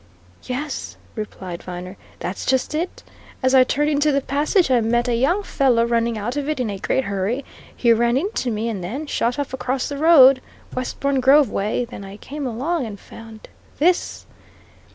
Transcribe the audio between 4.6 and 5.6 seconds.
I met a young